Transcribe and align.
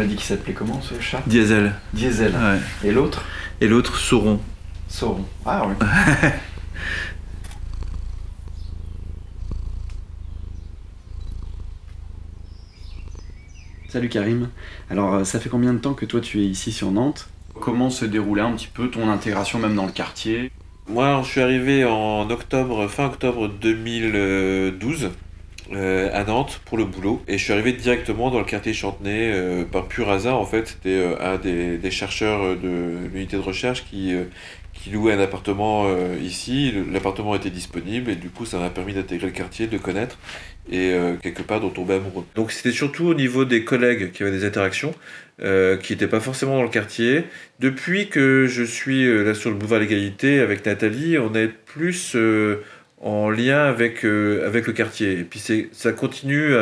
m'as 0.00 0.06
dit 0.06 0.16
qu'il 0.16 0.24
s'appelait 0.24 0.54
comment 0.54 0.80
ce 0.80 0.98
chat? 0.98 1.22
Diesel. 1.26 1.74
Diesel. 1.92 2.32
Ouais. 2.32 2.58
Et 2.88 2.92
l'autre? 2.92 3.22
Et 3.60 3.68
l'autre, 3.68 3.98
Sauron. 3.98 4.40
Sauron. 4.88 5.26
Ah 5.44 5.66
oui. 5.66 5.74
Salut 13.90 14.08
Karim. 14.08 14.48
Alors, 14.88 15.14
euh, 15.14 15.24
ça 15.24 15.38
fait 15.38 15.50
combien 15.50 15.74
de 15.74 15.78
temps 15.78 15.94
que 15.94 16.06
toi 16.06 16.20
tu 16.20 16.40
es 16.40 16.44
ici 16.44 16.72
sur 16.72 16.92
Nantes? 16.92 17.28
Comment 17.60 17.90
se 17.90 18.06
déroulait 18.06 18.40
un 18.40 18.52
petit 18.52 18.68
peu 18.72 18.88
ton 18.88 19.10
intégration 19.10 19.58
même 19.58 19.74
dans 19.74 19.84
le 19.84 19.92
quartier? 19.92 20.50
Moi, 20.88 21.20
je 21.24 21.28
suis 21.28 21.42
arrivé 21.42 21.84
en 21.84 22.30
octobre, 22.30 22.88
fin 22.88 23.04
octobre 23.06 23.48
2012 23.48 25.10
euh, 25.72 26.10
à 26.12 26.24
Nantes 26.24 26.60
pour 26.64 26.78
le 26.78 26.84
boulot 26.84 27.22
et 27.28 27.38
je 27.38 27.44
suis 27.44 27.52
arrivé 27.52 27.72
directement 27.72 28.32
dans 28.32 28.40
le 28.40 28.44
quartier 28.44 28.74
Chantenay 28.74 29.30
euh, 29.32 29.64
par 29.64 29.86
pur 29.86 30.10
hasard 30.10 30.36
en 30.40 30.44
fait. 30.44 30.66
C'était 30.66 30.98
euh, 30.98 31.14
un 31.20 31.38
des, 31.38 31.90
chercheurs 31.92 32.56
de 32.56 33.08
l'unité 33.12 33.36
de 33.36 33.42
recherche 33.42 33.84
qui, 33.84 34.12
qui 34.74 34.90
louait 34.90 35.12
un 35.12 35.20
appartement 35.20 35.86
ici. 36.20 36.74
L'appartement 36.92 37.36
était 37.36 37.50
disponible 37.50 38.10
et 38.10 38.16
du 38.16 38.30
coup 38.30 38.46
ça 38.46 38.58
m'a 38.58 38.70
permis 38.70 38.94
d'intégrer 38.94 39.28
le 39.28 39.32
quartier, 39.32 39.68
de 39.68 39.78
connaître 39.78 40.18
et 40.72 40.92
quelque 41.22 41.42
part 41.42 41.60
dont 41.60 41.70
tomber 41.70 41.94
amoureux. 41.94 42.24
Donc 42.36 42.52
c'était 42.52 42.70
surtout 42.70 43.06
au 43.06 43.14
niveau 43.14 43.44
des 43.44 43.64
collègues 43.64 44.12
qui 44.12 44.22
avaient 44.22 44.32
des 44.32 44.44
interactions. 44.44 44.94
Qui 45.38 45.92
n'étaient 45.94 46.06
pas 46.06 46.20
forcément 46.20 46.56
dans 46.56 46.62
le 46.62 46.68
quartier. 46.68 47.24
Depuis 47.60 48.08
que 48.08 48.46
je 48.46 48.62
suis 48.62 49.06
là 49.24 49.32
sur 49.32 49.48
le 49.50 49.56
boulevard 49.56 49.80
L'Égalité 49.80 50.38
avec 50.40 50.66
Nathalie, 50.66 51.16
on 51.16 51.34
est 51.34 51.48
plus 51.48 52.14
en 53.00 53.30
lien 53.30 53.64
avec, 53.64 54.04
euh, 54.04 54.46
avec 54.46 54.66
le 54.66 54.72
quartier. 54.72 55.12
Et 55.20 55.24
puis 55.24 55.42
ça 55.72 55.92
continue, 55.92 56.54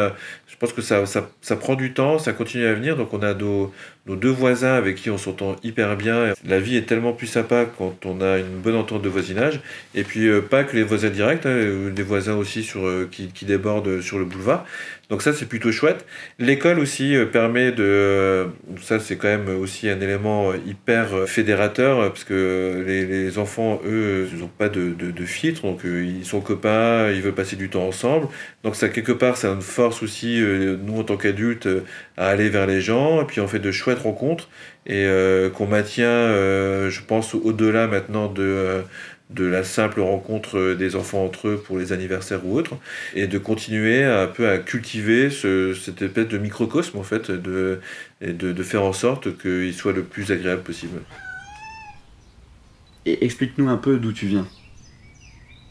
je 0.49 0.57
pense 0.57 0.73
que 0.73 0.83
ça, 0.83 1.07
ça, 1.07 1.31
ça, 1.41 1.57
prend 1.57 1.75
du 1.75 1.93
temps, 1.93 2.19
ça 2.19 2.33
continue 2.33 2.67
à 2.67 2.75
venir. 2.75 2.97
Donc 2.97 3.13
on 3.15 3.23
a 3.23 3.35
nos, 3.35 3.73
nos 4.07 4.17
deux 4.17 4.31
voisins 4.31 4.75
avec 4.75 4.97
qui 4.97 5.11
on 5.11 5.19
s'entend 5.19 5.57
hyper 5.63 5.97
bien. 5.97 6.33
La 6.45 6.59
vie 6.59 6.77
est 6.77 6.87
tellement 6.87 7.13
plus 7.13 7.27
sympa 7.27 7.67
quand 7.67 8.07
on 8.07 8.21
a 8.21 8.39
une 8.39 8.59
bonne 8.59 8.77
entente 8.77 9.03
de 9.03 9.09
voisinage. 9.09 9.61
Et 9.95 10.05
puis 10.05 10.29
pas 10.51 10.65
que 10.65 10.75
les 10.75 10.83
voisins 10.83 11.11
directs, 11.11 11.47
hein, 11.47 11.91
les 11.95 12.03
voisins 12.03 12.35
aussi 12.35 12.63
sur, 12.63 13.09
qui, 13.11 13.29
qui 13.29 13.45
débordent 13.45 14.01
sur 14.01 14.19
le 14.19 14.25
boulevard. 14.25 14.65
Donc 15.11 15.23
ça, 15.23 15.33
c'est 15.33 15.47
plutôt 15.47 15.73
chouette. 15.73 16.05
L'école 16.39 16.79
aussi 16.79 17.17
euh, 17.17 17.25
permet 17.25 17.73
de... 17.73 17.83
Euh, 17.83 18.47
ça, 18.83 19.01
c'est 19.01 19.17
quand 19.17 19.29
même 19.29 19.49
aussi 19.59 19.89
un 19.89 19.99
élément 20.01 20.53
hyper 20.67 21.15
euh, 21.15 21.27
fédérateur, 21.27 22.13
parce 22.13 22.25
que 22.25 22.85
les, 22.87 23.39
enfants, 23.39 23.81
eux, 23.87 24.29
ils 24.31 24.41
n'ont 24.41 24.49
pas 24.49 24.69
de, 24.69 24.93
de, 24.93 25.11
de, 25.11 25.25
filtre, 25.25 25.63
donc 25.63 25.81
ils 25.85 26.25
sont 26.25 26.41
copains, 26.41 27.11
ils 27.11 27.23
veulent 27.23 27.35
passer 27.35 27.57
du 27.57 27.71
temps 27.71 27.87
ensemble. 27.87 28.29
Donc 28.65 28.77
ça, 28.77 28.89
quelque 28.89 29.13
part, 29.13 29.37
ça 29.39 29.55
nous 29.55 29.61
force 29.63 30.03
aussi, 30.03 30.38
nous, 30.41 30.99
en 30.99 31.05
tant 31.05 31.17
qu'adultes, 31.17 31.69
à 32.17 32.29
aller 32.29 32.49
vers 32.49 32.67
les 32.67 32.81
gens, 32.81 33.23
et 33.23 33.25
puis 33.25 33.41
on 33.41 33.49
fait 33.49 33.59
de 33.59 33.71
chouettes 33.73 34.01
rencontres, 34.01 34.49
et 34.87 35.07
qu'on 35.55 35.67
maintient, 35.67 36.29
je 36.89 37.01
pense, 37.07 37.35
au-delà 37.35 37.87
maintenant 37.87 38.29
de 38.29 38.83
de 39.31 39.45
la 39.45 39.63
simple 39.63 40.01
rencontre 40.01 40.75
des 40.75 40.97
enfants 40.97 41.25
entre 41.25 41.49
eux 41.49 41.63
pour 41.63 41.79
les 41.79 41.93
anniversaires 41.93 42.47
ou 42.47 42.57
autres, 42.57 42.77
et 43.15 43.27
de 43.27 43.39
continuer 43.39 44.03
un 44.05 44.27
peu 44.27 44.49
à 44.49 44.59
cultiver 44.59 45.29
ce, 45.31 45.75
cette 45.75 46.01
espèce 46.01 46.29
de 46.29 46.39
microcosme 46.39 46.99
en 46.99 47.03
fait, 47.03 47.31
de, 47.31 47.81
et 48.21 48.33
de, 48.33 48.53
de 48.53 48.63
faire 48.63 48.85
en 48.85 48.93
sorte 48.93 49.37
qu'il 49.39 49.75
soit 49.75 49.93
le 49.93 50.03
plus 50.03 50.33
agréable 50.33 50.63
possible. 50.63 51.01
Et 53.05 53.25
explique-nous 53.25 53.69
un 53.69 53.77
peu 53.77 53.99
d'où 53.99 54.13
tu 54.13 54.27
viens. 54.27 54.47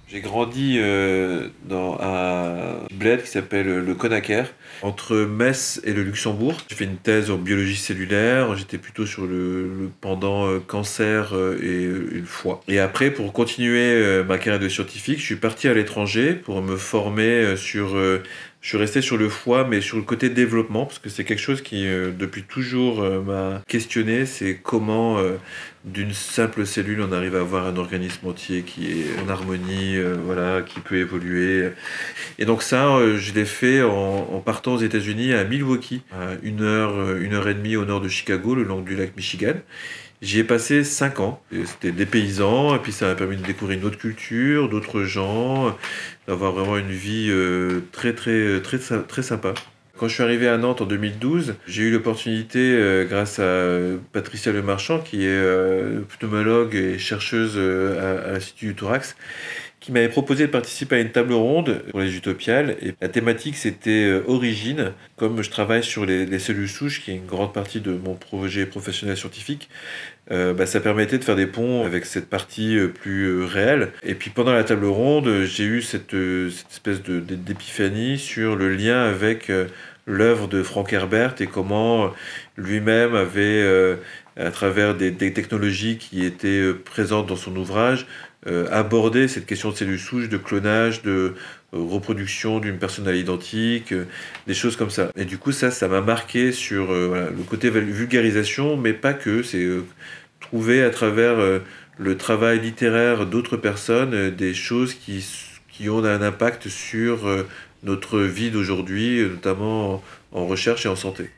J'ai 0.10 0.22
grandi 0.22 0.78
euh, 0.80 1.50
dans 1.66 2.00
un 2.00 2.78
bled 2.94 3.24
qui 3.24 3.30
s'appelle 3.30 3.68
le 3.68 3.94
Conacher, 3.94 4.44
entre 4.82 5.18
Metz 5.18 5.82
et 5.84 5.92
le 5.92 6.02
Luxembourg. 6.02 6.56
J'ai 6.70 6.78
fait 6.78 6.86
une 6.86 6.96
thèse 6.96 7.30
en 7.30 7.36
biologie 7.36 7.76
cellulaire, 7.76 8.56
j'étais 8.56 8.78
plutôt 8.78 9.06
sur 9.06 9.26
le, 9.26 9.90
pendant 10.00 10.48
euh, 10.48 10.60
cancer 10.60 11.36
euh, 11.36 11.60
et, 11.62 12.16
le 12.20 12.26
foie. 12.26 12.62
Et 12.70 12.80
après, 12.80 13.12
pour 13.12 13.34
continuer 13.34 13.82
euh, 13.82 14.24
ma 14.24 14.38
carrière 14.38 14.62
de 14.62 14.70
scientifique, 14.70 15.20
je 15.20 15.26
suis 15.26 15.36
parti 15.36 15.68
à 15.68 15.74
l'étranger 15.74 16.36
pour 16.36 16.62
me 16.62 16.78
former 16.78 17.24
euh, 17.24 17.58
sur 17.58 17.98
je 18.62 18.70
suis 18.70 18.78
resté 18.78 19.02
sur 19.02 19.18
le 19.18 19.30
foie, 19.30 19.66
mais 19.66 19.82
sur 19.82 19.98
le 19.98 20.04
côté 20.04 20.30
développement, 20.30 20.86
parce 20.86 21.00
que 21.00 21.10
c'est 21.10 21.24
quelque 21.24 21.40
chose 21.40 21.62
qui, 21.62 21.88
euh, 21.88 22.12
depuis 22.12 22.44
toujours, 22.44 23.02
euh, 23.02 23.22
m'a 23.22 23.62
questionné. 23.68 24.26
C'est 24.26 24.60
comment, 24.62 25.20
euh, 25.20 25.38
d'une 25.86 26.12
simple 26.12 26.66
cellule, 26.66 27.02
on 27.02 27.12
arrive 27.12 27.36
à 27.36 27.42
avoir 27.42 27.68
un 27.68 27.78
organisme 27.78 28.28
entier 28.28 28.64
qui 28.64 28.88
est 28.88 29.06
en 29.24 29.30
harmonie, 29.30 29.98
voilà, 30.26 30.62
qui 30.64 30.80
peut 30.82 30.98
évoluer. 30.98 31.70
Et 32.40 32.46
donc 32.46 32.62
ça, 32.62 33.00
je 33.16 33.34
l'ai 33.34 33.46
fait 33.46 33.84
en, 33.84 34.28
en, 34.34 34.40
partant 34.40 34.74
aux 34.74 34.80
États-Unis 34.80 35.34
à 35.34 35.46
Milwaukee, 35.46 36.02
à 36.12 36.34
une 36.44 36.62
heure, 36.62 37.16
une 37.16 37.36
heure 37.36 37.48
et 37.48 37.54
demie 37.54 37.78
au 37.78 37.86
nord 37.86 38.02
de 38.02 38.10
Chicago, 38.10 38.54
le 38.54 38.64
long 38.64 38.82
du 38.82 38.98
lac 38.98 39.16
Michigan. 39.16 39.54
J'y 40.22 40.40
ai 40.40 40.44
passé 40.44 40.84
5 40.84 41.20
ans. 41.20 41.42
C'était 41.52 41.92
des 41.92 42.08
paysans, 42.08 42.76
et 42.76 42.80
puis 42.80 42.92
ça 42.92 43.06
m'a 43.06 43.16
permis 43.16 43.38
de 43.38 43.44
découvrir 43.44 43.78
une 43.78 43.86
autre 43.86 44.00
culture, 44.00 44.68
d'autres 44.68 45.04
gens, 45.04 45.78
d'avoir 46.28 46.54
vraiment 46.54 46.78
une 46.78 46.92
vie 46.92 47.28
euh, 47.30 47.82
très, 47.92 48.14
très, 48.14 48.60
très, 48.62 48.80
très 48.80 49.22
sympa. 49.22 49.54
Quand 49.96 50.08
je 50.08 50.16
suis 50.16 50.24
arrivé 50.24 50.48
à 50.48 50.58
Nantes 50.58 50.82
en 50.82 50.86
2012, 50.86 51.56
j'ai 51.68 51.84
eu 51.84 51.92
l'opportunité, 51.92 52.60
euh, 52.60 53.06
grâce 53.06 53.38
à 53.40 53.98
Patricia 54.12 54.52
Lemarchand, 54.52 55.00
qui 55.00 55.24
est 55.24 55.28
euh, 55.30 56.02
pneumologue 56.18 56.74
et 56.74 56.98
chercheuse 56.98 57.58
à 57.58 58.32
l'Institut 58.32 58.68
du 58.68 58.76
Thorax, 58.76 59.16
qui 59.88 59.94
m'avait 59.94 60.10
proposé 60.10 60.48
de 60.48 60.52
participer 60.52 60.98
à 60.98 61.00
une 61.00 61.12
table 61.12 61.32
ronde 61.32 61.82
pour 61.92 62.02
les 62.02 62.18
utopiales. 62.18 62.76
Et 62.82 62.94
la 63.00 63.08
thématique, 63.08 63.56
c'était 63.56 64.04
euh, 64.04 64.22
origine. 64.28 64.92
Comme 65.16 65.42
je 65.42 65.50
travaille 65.50 65.82
sur 65.82 66.06
les, 66.06 66.26
les, 66.26 66.40
cellules 66.40 66.68
souches, 66.68 67.02
qui 67.02 67.12
est 67.12 67.16
une 67.16 67.26
grande 67.26 67.54
partie 67.54 67.80
de 67.80 67.94
mon 67.94 68.14
projet 68.14 68.66
professionnel 68.66 69.16
scientifique, 69.16 69.70
euh, 70.30 70.54
bah, 70.54 70.66
ça 70.66 70.82
permettait 70.82 71.18
de 71.18 71.24
faire 71.24 71.38
des 71.38 71.48
ponts 71.48 71.86
avec 71.86 72.06
cette 72.06 72.30
partie 72.30 72.78
euh, 72.78 72.90
plus 72.90 73.46
réelle. 73.46 73.94
Et 74.04 74.14
puis 74.14 74.30
pendant 74.30 74.52
la 74.52 74.66
table 74.66 74.88
ronde, 74.88 75.46
j'ai 75.46 75.64
eu 75.64 75.82
cette, 75.82 76.12
cette 76.12 76.70
espèce 76.70 77.02
d'épiphanie 77.02 78.18
sur 78.18 78.58
le 78.58 78.76
lien 78.76 79.06
avec 79.06 79.50
l'œuvre 80.08 80.48
de 80.48 80.64
Frank 80.64 80.92
Herbert 80.92 81.36
et 81.40 81.48
comment 81.48 82.12
lui-même 82.56 83.14
avait, 83.14 83.98
à 84.36 84.50
travers 84.50 84.96
des, 84.96 85.14
technologies 85.14 85.98
qui 85.98 86.26
étaient 86.26 86.74
présentes 86.74 87.28
dans 87.28 87.36
son 87.36 87.56
ouvrage, 87.56 88.08
euh, 88.46 88.66
aborder 88.72 89.28
cette 89.28 89.46
question 89.46 89.72
de 89.72 89.76
cellules 89.76 90.00
souches, 90.00 90.30
de 90.30 90.38
clonage, 90.38 91.02
de 91.02 91.12
euh, 91.12 91.34
reproduction 91.74 92.60
d'une 92.60 92.78
personne 92.78 93.08
à 93.08 93.12
l'identique, 93.12 93.92
euh, 93.92 94.06
des 94.46 94.54
choses 94.54 94.78
comme 94.78 94.92
ça. 94.92 95.12
Et 95.18 95.26
du 95.26 95.38
coup, 95.38 95.52
ça, 95.52 95.70
ça 95.70 95.88
m'a 95.90 96.02
marqué 96.02 96.52
sur 96.54 96.94
le 96.94 97.44
côté 97.50 97.70
vulgarisation, 97.70 98.78
mais 98.78 98.94
pas 98.94 99.14
que. 99.14 99.42
C'est 99.44 99.68
trouver 100.40 100.84
à 100.84 100.92
travers 100.92 101.38
le 101.98 102.18
travail 102.18 102.60
littéraire 102.60 103.26
d'autres 103.26 103.58
personnes 103.58 104.30
des 104.30 104.54
choses 104.54 104.94
qui, 104.94 105.26
qui 105.70 105.90
ont 105.90 106.06
un 106.06 106.22
impact 106.22 106.70
sur 106.70 107.28
notre 107.84 108.20
vie 108.20 108.52
d'aujourd'hui, 108.52 109.22
notamment 109.22 110.04
en 110.32 110.46
recherche 110.46 110.86
et 110.86 110.90
en 110.90 110.96
santé. 110.96 111.30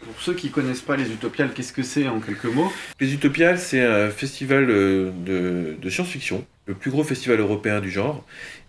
Pour 0.00 0.20
ceux 0.20 0.34
qui 0.34 0.48
ne 0.48 0.52
connaissent 0.52 0.82
pas 0.82 0.96
les 0.96 1.10
Utopiales, 1.10 1.52
qu'est-ce 1.54 1.72
que 1.72 1.82
c'est 1.82 2.06
en 2.06 2.20
quelques 2.20 2.44
mots? 2.44 2.70
Les 3.00 3.14
Utopiales, 3.14 3.58
c'est 3.58 3.82
un 3.82 4.10
festival 4.10 4.66
de, 4.66 5.74
de 5.80 5.90
science-fiction, 5.90 6.44
le 6.66 6.74
plus 6.74 6.90
gros 6.90 7.02
festival 7.02 7.40
européen 7.40 7.80
du 7.80 7.90
genre, 7.90 8.24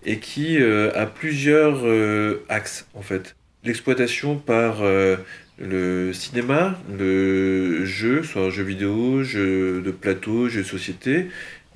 et 0.06 0.19
qui 0.19 0.58
euh, 0.58 0.91
a 0.96 1.06
plusieurs 1.06 1.81
euh, 1.84 2.46
axes 2.50 2.88
en 2.94 3.02
fait. 3.02 3.35
L'exploitation 3.64 4.38
par 4.38 4.81
euh, 4.81 5.18
le 5.59 6.14
cinéma, 6.14 6.79
le 6.97 7.84
jeu, 7.85 8.24
soit 8.24 8.44
un 8.44 8.50
jeu 8.50 8.64
vidéo, 8.64 9.24
jeu 9.24 9.81
de 9.81 9.91
plateau, 9.91 10.47
jeu 10.47 10.62
de 10.62 10.68
société, 10.68 11.28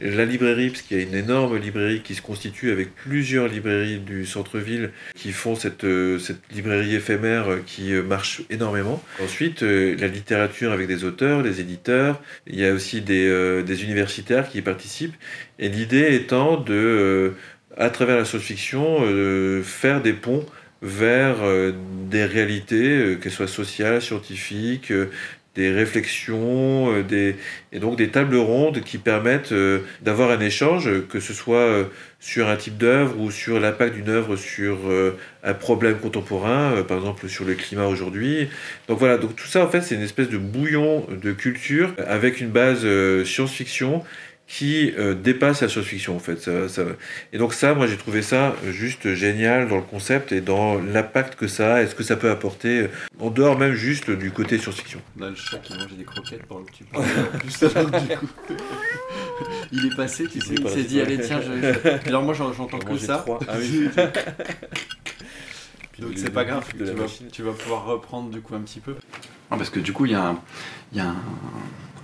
la 0.02 0.26
librairie, 0.26 0.70
parce 0.70 0.82
qu'il 0.82 0.98
y 0.98 1.00
a 1.00 1.04
une 1.04 1.16
énorme 1.16 1.58
librairie 1.58 2.02
qui 2.02 2.16
se 2.16 2.22
constitue 2.22 2.72
avec 2.72 2.94
plusieurs 2.96 3.48
librairies 3.48 4.00
du 4.00 4.26
centre-ville 4.26 4.92
qui 5.16 5.32
font 5.32 5.56
cette, 5.56 5.84
euh, 5.84 6.18
cette 6.18 6.42
librairie 6.54 6.96
éphémère 6.96 7.60
qui 7.66 7.94
euh, 7.94 8.02
marche 8.02 8.42
énormément. 8.50 9.04
Ensuite, 9.22 9.64
euh, 9.64 9.96
la 10.00 10.08
littérature 10.08 10.72
avec 10.72 10.88
des 10.88 11.04
auteurs, 11.04 11.44
des 11.44 11.62
éditeurs, 11.62 12.22
il 12.48 12.60
y 12.60 12.66
a 12.66 12.74
aussi 12.74 13.02
des, 13.02 13.64
des 13.64 13.84
universitaires 13.84 14.50
qui 14.50 14.58
y 14.58 14.62
participent. 14.62 15.16
Et 15.60 15.70
l'idée 15.70 16.16
étant 16.16 16.58
de, 16.58 17.34
à 17.78 17.90
travers 17.90 18.18
la 18.18 18.26
science-fiction, 18.26 19.64
faire 19.64 20.02
des 20.02 20.14
ponts 20.14 20.46
vers 20.82 21.38
des 22.10 22.26
réalités, 22.26 23.18
qu'elles 23.22 23.32
soient 23.32 23.48
sociales, 23.48 24.02
scientifiques, 24.02 24.92
des 25.56 25.70
réflexions, 25.72 26.94
euh, 26.94 27.04
des, 27.04 27.36
et 27.74 27.80
donc 27.80 27.98
des 27.98 28.08
tables 28.08 28.38
rondes 28.38 28.82
qui 28.82 28.98
permettent 28.98 29.52
euh, 29.52 29.80
d'avoir 30.02 30.32
un 30.32 30.40
échange, 30.40 30.90
que 31.10 31.20
ce 31.20 31.34
soit 31.34 31.58
euh, 31.58 31.84
sur 32.20 32.48
un 32.48 32.56
type 32.56 32.78
d'œuvre 32.78 33.20
ou 33.20 33.32
sur 33.32 33.60
l'impact 33.60 33.96
d'une 33.96 34.10
œuvre 34.10 34.38
sur 34.38 34.78
un 35.44 35.54
problème 35.56 35.98
contemporain, 35.98 36.84
par 36.88 36.98
exemple 36.98 37.28
sur 37.28 37.46
le 37.46 37.56
climat 37.56 37.88
aujourd'hui. 37.88 38.48
Donc 38.88 39.00
voilà, 39.00 39.18
donc 39.18 39.36
tout 39.36 39.48
ça 39.48 39.66
en 39.66 39.68
fait 39.68 39.82
c'est 39.82 39.96
une 39.96 40.04
espèce 40.04 40.30
de 40.30 40.38
bouillon 40.38 41.08
de 41.10 41.32
culture 41.32 41.96
avec 42.06 42.40
une 42.40 42.50
base 42.50 42.86
science-fiction 43.24 44.04
qui 44.52 44.92
euh, 44.98 45.14
dépasse 45.14 45.62
la 45.62 45.70
science-fiction 45.70 46.14
en 46.14 46.20
fait. 46.20 46.50
Et 47.32 47.38
donc 47.38 47.54
ça, 47.54 47.74
moi 47.74 47.88
j'ai 47.88 47.96
trouvé 47.96 48.22
ça 48.22 48.54
juste 48.70 49.14
génial 49.14 49.70
dans 49.70 49.78
le 49.78 49.82
concept 49.82 50.34
et 50.34 50.42
dans 50.42 50.78
l'impact 50.78 51.36
que 51.36 51.48
ça 51.48 51.76
a 51.76 51.82
et 51.84 51.88
ce 51.88 51.96
que 51.96 52.04
ça 52.04 52.18
peut 52.18 52.30
apporter 52.30 52.90
en 53.20 53.30
dehors 53.30 53.58
même 53.58 53.72
juste 53.72 54.12
du 54.12 54.32
côté 54.32 54.58
science-fiction. 54.58 55.00
Là, 55.18 55.30
le 55.30 55.36
chat 55.36 55.58
qui 55.60 55.74
mange 55.78 55.94
des 55.94 56.04
croquettes 56.04 56.46
pendant 56.48 56.66
que 56.66 56.72
tu 56.74 56.84
parles. 57.70 57.92
du 57.92 58.18
coup. 58.18 58.28
Il 59.72 59.86
est 59.86 59.96
passé, 59.96 60.28
tu 60.28 60.42
sais, 60.42 60.54
il 60.54 60.68
s'est 60.68 60.84
dit 60.84 61.00
allez 61.00 61.20
tiens, 61.20 61.40
je... 61.42 62.08
alors 62.08 62.22
moi 62.22 62.34
j'entends 62.34 62.78
que 62.78 62.98
ça. 62.98 63.26
Ah 63.48 63.54
Donc 65.98 66.12
c'est 66.18 66.30
pas 66.30 66.44
grave, 66.44 66.66
tu 66.78 66.84
vas, 66.84 67.06
tu 67.32 67.42
vas, 67.42 67.54
pouvoir 67.54 67.86
reprendre 67.86 68.30
du 68.30 68.42
coup 68.42 68.54
un 68.54 68.62
petit 68.62 68.82
peu. 68.82 68.96
parce 69.50 69.70
que 69.70 69.80
du 69.80 69.94
coup 69.94 70.06
il 70.06 70.12
y, 70.12 70.16
a 70.16 70.36
un 70.98 71.16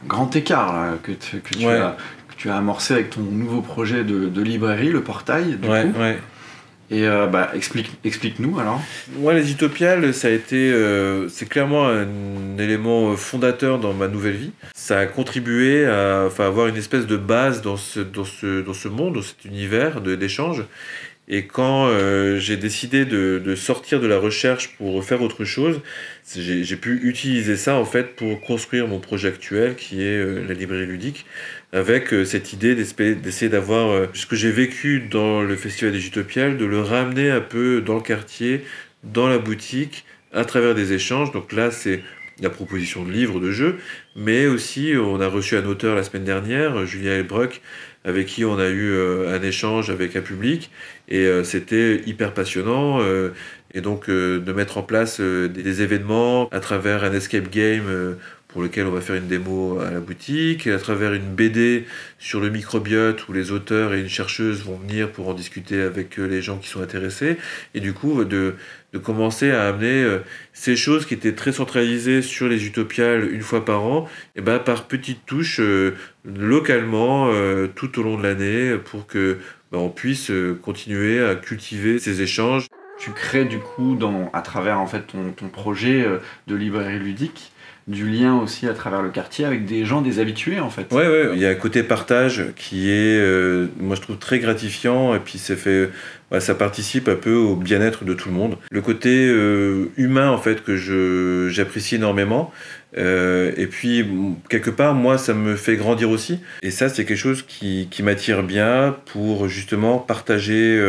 grand 0.08 0.34
écart 0.36 0.74
là, 0.74 0.98
que, 1.04 1.12
que, 1.12 1.54
tu 1.56 1.68
as, 1.68 1.98
tu 2.38 2.50
as 2.50 2.58
amorcé 2.58 2.94
avec 2.94 3.10
ton 3.10 3.22
nouveau 3.22 3.62
projet 3.62 4.04
de, 4.04 4.42
librairie, 4.42 4.90
le 4.90 5.02
portail. 5.02 5.58
Du 5.58 5.68
ouais, 5.68 5.84
coup. 5.84 6.00
ouais. 6.00 6.18
Et 6.90 7.06
euh, 7.06 7.28
bah, 7.28 7.52
explique, 7.54 7.92
explique-nous 8.06 8.60
alors. 8.60 8.82
Moi, 9.18 9.34
les 9.34 9.52
utopiales, 9.52 10.14
ça 10.14 10.30
a 10.30 10.32
été, 10.32 10.72
euh, 10.72 11.28
c'est 11.28 11.48
clairement 11.48 11.90
un 11.90 12.58
élément 12.58 13.14
fondateur 13.18 13.78
dans 13.78 13.94
ma 13.94 14.08
nouvelle 14.08 14.36
vie. 14.36 14.52
Ça 14.74 15.00
a 15.00 15.06
contribué 15.06 15.86
à, 15.86 16.30
avoir 16.40 16.68
une 16.68 16.78
espèce 16.78 17.06
de 17.06 17.18
base 17.18 17.62
dans 17.62 17.76
ce, 17.76 18.00
dans 18.00 18.24
ce, 18.24 18.62
dans 18.62 18.74
ce 18.74 18.88
monde, 18.88 19.16
dans 19.16 19.22
cet 19.22 19.44
univers 19.44 20.00
d'échange. 20.00 20.64
Et 21.30 21.46
quand 21.46 21.88
euh, 21.88 22.40
j'ai 22.40 22.56
décidé 22.56 23.04
de, 23.04 23.56
sortir 23.56 24.00
de 24.00 24.08
la 24.08 24.18
recherche 24.18 24.76
pour 24.78 25.04
faire 25.04 25.22
autre 25.22 25.44
chose, 25.44 25.82
j'ai 26.36 26.76
pu 26.78 27.00
utiliser 27.04 27.58
ça 27.58 27.76
en 27.76 27.86
fait 27.86 28.16
pour 28.16 28.40
construire 28.40 28.88
mon 28.88 29.00
projet 29.00 29.28
actuel 29.28 29.76
qui 29.76 30.02
est 30.02 30.24
la 30.48 30.54
librairie 30.54 30.86
ludique 30.86 31.26
avec 31.74 32.14
euh, 32.14 32.26
cette 32.26 32.54
idée 32.54 32.76
d'essayer 32.76 33.50
d'avoir 33.50 33.90
euh, 33.90 34.08
ce 34.14 34.26
que 34.26 34.36
j'ai 34.36 34.52
vécu 34.52 35.02
dans 35.02 35.42
le 35.42 35.56
Festival 35.56 35.94
des 35.94 36.06
Utopiales, 36.08 36.58
de 36.58 36.66
le 36.66 36.82
ramener 36.82 37.30
un 37.30 37.42
peu 37.42 37.82
dans 37.82 37.96
le 37.96 38.02
quartier, 38.02 38.64
dans 39.04 39.28
la 39.28 39.38
boutique, 39.38 40.06
à 40.34 40.46
travers 40.46 40.76
des 40.76 40.94
échanges. 40.94 41.32
Donc 41.32 41.52
là, 41.52 41.72
c'est 41.72 42.02
la 42.42 42.50
proposition 42.50 43.04
de 43.04 43.12
livres, 43.12 43.40
de 43.40 43.52
jeux, 43.52 43.78
mais 44.16 44.48
aussi 44.48 44.94
on 44.98 45.20
a 45.22 45.28
reçu 45.28 45.58
un 45.58 45.66
auteur 45.66 45.96
la 45.96 46.04
semaine 46.04 46.24
dernière, 46.24 46.86
Julien 46.86 47.14
Elbruck, 47.14 47.62
avec 48.04 48.28
qui 48.28 48.46
on 48.46 48.58
a 48.58 48.68
eu 48.68 48.92
euh, 48.92 49.36
un 49.36 49.42
échange 49.42 49.90
avec 49.90 50.16
un 50.16 50.22
public, 50.22 50.72
et 51.10 51.28
c'était 51.44 52.02
hyper 52.06 52.34
passionnant. 52.34 53.00
Et 53.74 53.82
donc 53.82 54.10
de 54.10 54.54
mettre 54.54 54.78
en 54.78 54.82
place 54.82 55.22
des 55.22 55.82
événements 55.82 56.50
à 56.50 56.60
travers 56.60 57.04
un 57.04 57.14
escape 57.14 57.50
game 57.50 58.18
pour 58.58 58.64
lequel 58.64 58.88
on 58.88 58.92
va 58.92 59.02
faire 59.02 59.18
une 59.18 59.28
démo 59.28 59.78
à 59.82 59.92
la 59.92 60.00
boutique, 60.00 60.66
à 60.66 60.80
travers 60.80 61.14
une 61.14 61.36
BD 61.36 61.86
sur 62.18 62.40
le 62.40 62.50
microbiote 62.50 63.28
où 63.28 63.32
les 63.32 63.52
auteurs 63.52 63.94
et 63.94 64.00
une 64.00 64.10
chercheuse 64.10 64.64
vont 64.64 64.78
venir 64.78 65.12
pour 65.12 65.30
en 65.30 65.36
discuter 65.36 65.80
avec 65.80 66.18
euh, 66.18 66.26
les 66.26 66.42
gens 66.42 66.58
qui 66.58 66.68
sont 66.68 66.82
intéressés, 66.82 67.38
et 67.76 67.80
du 67.82 67.94
coup 67.94 68.26
de, 68.26 68.56
de 68.94 68.98
commencer 68.98 69.52
à 69.52 69.68
amener 69.68 70.02
euh, 70.04 70.22
ces 70.54 70.76
choses 70.76 71.06
qui 71.06 71.14
étaient 71.14 71.36
très 71.36 71.52
centralisées 71.52 72.24
sur 72.24 72.48
les 72.48 72.66
utopiales 72.66 73.32
une 73.32 73.44
fois 73.44 73.64
par 73.64 73.84
an, 73.84 74.10
et 74.36 74.42
ben 74.42 74.58
par 74.58 74.88
petites 74.88 75.24
touches 75.28 75.60
euh, 75.60 75.94
localement 76.26 77.32
tout 77.76 78.00
au 78.00 78.04
long 78.04 78.18
de 78.18 78.24
l'année 78.24 78.76
pour 78.84 79.06
que 79.06 79.38
ben, 79.72 79.78
on 79.78 79.90
puisse 79.90 80.32
continuer 80.64 81.24
à 81.24 81.36
cultiver 81.36 82.00
ces 82.00 82.24
échanges. 82.24 82.66
Tu 83.00 83.12
crées 83.12 83.46
du 83.46 83.60
coup 83.60 83.96
dans, 83.96 84.30
à 84.34 84.42
travers 84.42 84.80
en 84.80 84.88
fait 84.88 85.02
ton, 85.02 85.32
ton 85.36 85.48
projet 85.48 86.06
de 86.48 86.56
librairie 86.56 87.00
ludique 87.00 87.52
du 87.88 88.10
lien 88.10 88.36
aussi 88.36 88.68
à 88.68 88.74
travers 88.74 89.02
le 89.02 89.10
quartier 89.10 89.46
avec 89.46 89.66
des 89.66 89.86
gens, 89.86 90.02
des 90.02 90.20
habitués 90.20 90.60
en 90.60 90.70
fait. 90.70 90.92
Ouais, 90.92 91.08
ouais, 91.08 91.30
il 91.34 91.40
y 91.40 91.46
a 91.46 91.50
un 91.50 91.56
côté 91.56 91.84
partage 91.84 92.48
qui 92.58 92.90
est, 92.90 93.18
euh, 93.18 93.68
moi 93.80 93.96
je 93.96 94.02
trouve 94.02 94.18
très 94.18 94.40
gratifiant 94.40 95.16
et 95.16 95.20
puis 95.20 95.38
ça 95.38 95.56
fait, 95.56 95.90
ça 96.40 96.54
participe 96.54 97.08
un 97.08 97.16
peu 97.16 97.34
au 97.34 97.56
bien-être 97.56 98.04
de 98.04 98.14
tout 98.14 98.28
le 98.28 98.36
monde. 98.36 98.58
Le 98.72 98.82
côté 98.82 99.28
euh, 99.30 99.90
humain 99.96 100.30
en 100.30 100.38
fait 100.38 100.64
que 100.64 100.76
je 100.76 101.48
j'apprécie 101.50 101.96
énormément. 101.96 102.52
Euh, 102.98 103.52
et 103.58 103.68
puis 103.68 104.06
quelque 104.50 104.72
part, 104.72 104.96
moi, 104.96 105.18
ça 105.18 105.34
me 105.34 105.56
fait 105.56 105.76
grandir 105.76 106.10
aussi. 106.10 106.40
Et 106.64 106.72
ça, 106.72 106.90
c'est 106.90 107.06
quelque 107.06 107.18
chose 107.18 107.44
qui, 107.44 107.88
qui 107.92 108.02
m'attire 108.02 108.44
bien 108.44 108.98
pour 109.06 109.48
justement 109.48 110.00
partager 110.00 110.82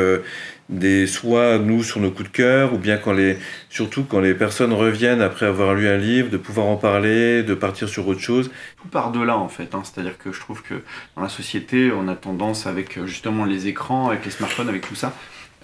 des 0.69 1.07
soit 1.07 1.59
nous 1.59 1.83
sur 1.83 2.01
nos 2.01 2.11
coups 2.11 2.31
de 2.31 2.37
cœur 2.37 2.75
ou 2.75 2.79
bien 2.79 2.99
quand 2.99 3.13
les 3.13 3.39
surtout 3.71 4.05
quand 4.05 4.21
les 4.21 4.35
personnes 4.35 4.73
reviennent 4.73 5.23
après 5.23 5.47
avoir 5.47 5.75
lu 5.75 5.89
un 5.89 5.97
livre 5.97 6.29
de 6.29 6.37
pouvoir 6.37 6.67
en 6.67 6.77
parler 6.77 7.43
de 7.43 7.55
partir 7.55 7.89
sur 7.89 8.07
autre 8.07 8.21
chose 8.21 8.51
tout 8.81 8.89
part 8.89 9.11
de 9.11 9.21
là 9.21 9.39
en 9.39 9.49
fait 9.49 9.75
hein. 9.75 9.83
c'est 9.85 10.01
à 10.01 10.03
dire 10.03 10.19
que 10.19 10.31
je 10.31 10.41
trouve 10.41 10.63
que 10.63 10.83
dans 11.17 11.23
la 11.23 11.31
société 11.31 11.91
on 11.91 12.07
a 12.09 12.15
tendance 12.15 12.67
avec 12.67 12.99
euh, 12.99 13.07
justement 13.07 13.47
les 13.47 13.67
écrans 13.67 14.09
avec 14.09 14.27
les 14.27 14.31
smartphones 14.31 14.69
avec 14.69 14.87
tout 14.87 14.95
ça 14.95 15.15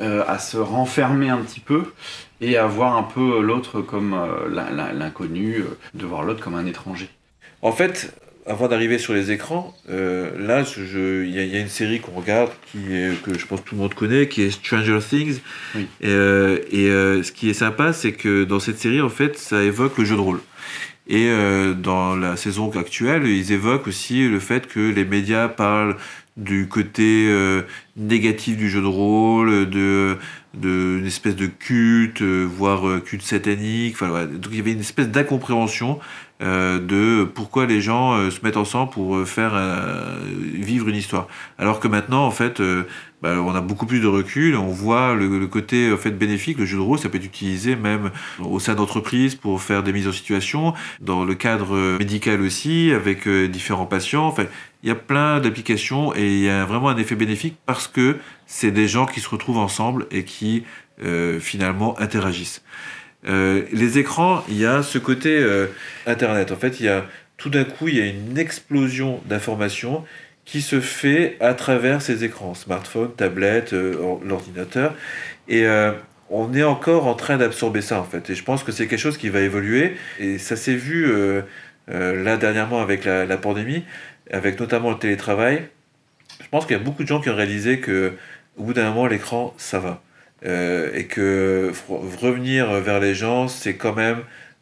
euh, 0.01 0.25
à 0.27 0.39
se 0.39 0.57
renfermer 0.57 1.29
un 1.29 1.39
petit 1.39 1.61
peu 1.61 1.93
et 2.41 2.57
à 2.57 2.67
voir 2.67 2.97
un 2.97 3.03
peu 3.03 3.43
l'autre 3.43 3.83
comme 3.83 4.15
euh, 4.15 4.93
l'inconnu 4.95 5.65
de 5.93 6.07
voir 6.07 6.23
l'autre 6.23 6.43
comme 6.43 6.55
un 6.55 6.67
étranger 6.67 7.11
en 7.61 7.73
fait 7.73 8.15
avant 8.47 8.69
d'arriver 8.69 8.99
sur 8.99 9.15
les 9.15 9.31
écrans, 9.31 9.75
euh, 9.89 10.31
là, 10.39 10.65
il 10.77 11.31
y, 11.31 11.57
a 11.57 11.61
une 11.61 11.69
série 11.69 12.01
qu'on 12.01 12.13
regarde 12.13 12.51
qui 12.71 12.79
que 13.23 13.39
je 13.39 13.47
pense 13.47 13.61
que 13.61 13.69
tout 13.69 13.75
le 13.75 13.81
monde 13.81 13.95
connaît, 13.95 14.29
qui 14.29 14.43
est 14.43 14.51
Stranger 14.51 14.99
Things. 14.99 15.41
Et, 15.75 15.81
euh, 16.05 16.59
euh, 16.75 17.23
ce 17.23 17.33
qui 17.33 17.49
est 17.49 17.55
sympa, 17.55 17.93
c'est 17.93 18.13
que 18.13 18.45
dans 18.45 18.61
cette 18.61 18.79
série, 18.79 19.01
en 19.01 19.09
fait, 19.09 19.39
ça 19.39 19.63
évoque 19.63 19.97
le 19.99 20.05
jeu 20.05 20.17
de 20.17 20.21
rôle. 20.21 20.41
Et 21.07 21.31
dans 21.83 22.17
la 22.17 22.35
saison 22.37 22.71
actuelle, 22.71 23.27
ils 23.27 23.53
évoquent 23.53 23.89
aussi 23.89 24.27
le 24.27 24.41
fait 24.41 24.67
que 24.67 24.81
les 24.81 25.05
médias 25.05 25.49
parlent 25.49 25.97
du 26.39 26.67
côté 26.67 27.31
négatif 27.97 28.57
du 28.57 28.69
jeu 28.69 28.81
de 28.81 28.87
rôle, 28.87 29.69
de 29.69 30.19
d'une 30.55 31.05
espèce 31.05 31.35
de 31.35 31.47
culte, 31.47 32.23
voire 32.23 33.03
culte 33.03 33.23
satanique. 33.23 33.95
Enfin, 33.95 34.27
Donc 34.27 34.49
il 34.53 34.59
y 34.59 34.61
avait 34.61 34.73
une 34.73 34.81
espèce 34.81 35.09
d'incompréhension 35.09 35.99
euh, 36.43 36.81
de 36.81 37.25
pourquoi 37.25 37.65
les 37.65 37.81
gens 37.81 38.15
euh, 38.15 38.29
se 38.29 38.41
mettent 38.43 38.57
ensemble 38.57 38.91
pour 38.91 39.15
euh, 39.15 39.25
faire 39.25 39.55
vivre 40.27 40.89
une 40.89 40.97
histoire. 40.97 41.29
Alors 41.59 41.79
que 41.79 41.87
maintenant, 41.87 42.27
en 42.27 42.33
fait, 42.33 42.61
bah, 43.23 43.41
on 43.41 43.55
a 43.55 43.61
beaucoup 43.61 43.87
plus 43.87 44.01
de 44.01 44.09
recul, 44.09 44.57
on 44.57 44.69
voit 44.69 45.15
le, 45.15 45.47
côté 45.47 45.97
fait 45.97 46.11
bénéfique. 46.11 46.59
Le 46.59 46.67
jeu 46.67 46.77
de 46.77 46.83
rôle, 46.83 46.99
ça 46.99 47.09
peut 47.09 47.19
être 47.19 47.25
utilisé 47.25 47.77
même 47.77 48.11
au 48.41 48.59
sein 48.59 48.75
d'entreprises 48.75 49.37
pour 49.37 49.63
faire 49.63 49.83
des 49.83 49.93
mises 49.93 50.09
en 50.09 50.13
situation, 50.13 50.75
dans 51.01 51.25
le 51.25 51.35
cadre 51.35 51.99
médical 51.99 52.41
aussi, 52.41 52.91
avec 52.93 53.29
différents 53.29 53.87
patients. 53.87 54.27
Enfin, 54.27 54.45
il 54.83 54.89
y 54.89 54.93
a 54.93 54.97
plein 54.97 55.41
d'applications 55.41 56.15
et 56.15 56.27
il 56.27 56.41
y 56.41 56.49
a 56.49 56.65
vraiment 56.65 56.89
un 56.89 56.97
effet 56.97 57.15
bénéfique 57.15 57.57
parce 57.65 57.84
que 57.89 58.19
c'est 58.47 58.71
des 58.71 58.89
gens 58.89 59.07
qui 59.07 59.21
se 59.21 59.29
retrouvent 59.29 59.59
ensemble 59.59 60.07
et 60.11 60.25
qui 60.25 60.65
finalement 61.41 61.99
interagissent. 61.99 62.63
Euh, 63.27 63.63
les 63.73 63.99
écrans, 63.99 64.45
il 64.49 64.59
y 64.59 64.67
a 64.67 64.83
ce 64.83 64.99
côté 64.99 65.31
euh, 65.39 65.67
Internet. 66.07 66.53
En 66.53 66.57
fait, 66.57 66.81
il 66.81 66.87
y 66.87 66.89
a 66.89 67.05
tout 67.37 67.51
d'un 67.51 67.65
coup, 67.65 67.89
il 67.89 67.97
y 67.97 68.03
a 68.03 68.07
une 68.07 68.39
explosion 68.39 69.21
d'informations 69.27 70.05
qui 70.45 70.61
se 70.61 70.81
fait 70.81 71.37
à 71.41 71.55
travers 71.55 72.03
ces 72.03 72.25
écrans, 72.25 72.55
smartphone, 72.55 73.11
tablette, 73.15 73.73
euh, 73.73 74.19
l'ordinateur. 74.23 74.95
Et 75.49 75.67
on 76.31 76.55
est 76.55 76.63
encore 76.63 77.07
en 77.07 77.15
train 77.15 77.37
d'absorber 77.37 77.83
ça, 77.83 78.01
en 78.01 78.05
fait. 78.05 78.31
Et 78.31 78.35
je 78.35 78.43
pense 78.45 78.65
que 78.65 78.73
c'est 78.73 78.87
quelque 78.87 78.99
chose 78.99 79.19
qui 79.19 79.29
va 79.29 79.41
évoluer. 79.41 79.97
Et 80.19 80.39
ça 80.39 80.57
s'est 80.57 80.75
vu 80.75 81.07
là 81.87 82.37
dernièrement 82.39 82.81
avec 82.81 83.05
la, 83.05 83.37
pandémie, 83.37 83.85
avec 84.31 84.59
notamment 84.59 84.91
le 84.91 84.97
télétravail. 84.97 85.69
Je 86.41 86.49
pense 86.51 86.67
qu'il 86.67 86.77
y 86.77 86.81
a 86.81 86.83
beaucoup 86.83 87.03
de 87.03 87.09
gens 87.09 87.21
qui 87.21 87.31
ont 87.31 87.37
réalisé 87.37 87.81
que 87.81 88.13
au 88.57 88.65
bout 88.65 88.73
d'un 88.73 88.89
moment, 88.91 89.07
l'écran, 89.07 89.55
ça 89.57 89.79
va. 89.79 90.03
Euh, 90.47 90.91
et 90.95 91.07
que 91.07 91.73
revenir 91.89 92.71
vers 92.81 93.01
les 93.01 93.15
gens, 93.15 93.49
c'est 93.49 93.77
quand 93.77 93.95
même 93.95 94.19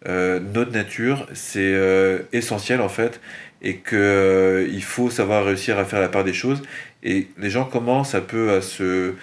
euh, 0.09 0.39
notre 0.55 0.71
nature, 0.71 1.27
c'est 1.33 1.61
euh, 1.61 2.21
essentiel 2.33 2.81
en 2.81 2.89
fait, 2.89 3.21
et 3.63 3.79
qu'il 3.79 4.83
faut 4.83 5.11
savoir 5.11 5.45
réussir 5.45 5.79
à 5.79 5.85
faire 5.85 6.01
la 6.01 6.09
part 6.09 6.25
des 6.25 6.33
choses. 6.33 6.63
Et 7.03 7.29
les 7.39 7.51
gens 7.51 7.65
commencent 7.65 8.15
un 8.15 8.21
peu 8.21 8.53
à 8.53 8.63
se 8.63 9.15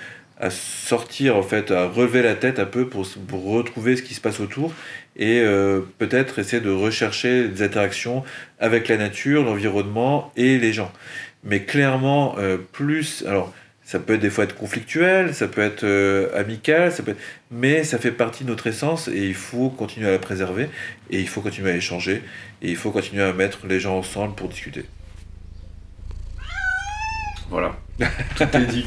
à 0.42 0.50
sortir 0.50 1.36
en 1.36 1.44
fait, 1.44 1.70
à 1.70 1.88
relever 1.88 2.22
la 2.22 2.34
tête 2.34 2.60
un 2.60 2.66
peu 2.66 2.88
pour 2.88 3.06
retrouver 3.44 3.98
ce 3.98 4.02
qui 4.02 4.14
se 4.14 4.22
passe 4.22 4.40
autour 4.40 4.74
et 5.18 5.44
peut-être 5.98 6.40
essayer 6.40 6.62
de 6.62 6.70
rechercher 6.70 7.50
des 7.50 7.62
interactions 7.62 8.24
avec 8.58 8.88
la 8.88 8.96
nature, 8.96 9.44
l'environnement 9.44 10.32
et 10.38 10.58
les 10.58 10.72
gens. 10.72 10.94
Mais 11.44 11.64
clairement, 11.64 12.36
plus 12.72 13.24
alors 13.26 13.54
ça 13.90 13.98
peut 13.98 14.20
des 14.20 14.30
fois 14.30 14.44
être 14.44 14.56
conflictuel, 14.56 15.34
ça 15.34 15.48
peut 15.48 15.62
être 15.62 15.84
euh, 15.84 16.30
amical, 16.40 16.92
ça 16.92 17.02
peut 17.02 17.16
mais 17.50 17.84
ça 17.84 17.98
fait 17.98 18.12
partie 18.12 18.44
de 18.44 18.50
notre 18.50 18.68
essence 18.68 19.08
et 19.08 19.26
il 19.26 19.34
faut 19.34 19.72
continuer 19.72 20.10
à 20.10 20.12
la 20.12 20.20
préserver 20.20 20.70
et 21.10 21.20
il 21.20 21.28
faut 21.28 21.42
continuer 21.42 21.72
à 21.72 21.76
échanger 21.76 22.22
et 22.62 22.70
il 22.70 22.76
faut 22.76 22.92
continuer 22.92 23.24
à 23.24 23.34
mettre 23.34 23.66
les 23.66 23.80
gens 23.80 23.98
ensemble 23.98 24.36
pour 24.36 24.48
discuter. 24.48 24.86
Voilà, 27.50 27.76
tout 28.36 28.44
est 28.54 28.66
dit. 28.68 28.86